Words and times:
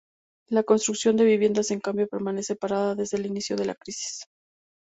La 0.49 0.63
construcción 0.63 1.15
de 1.15 1.25
viviendas, 1.25 1.69
en 1.69 1.79
cambio, 1.79 2.07
permanece 2.09 2.55
parada 2.55 2.95
desde 2.95 3.17
el 3.17 3.27
inicio 3.27 3.55
de 3.55 3.65
la 3.65 3.75
crisis. 3.75 4.23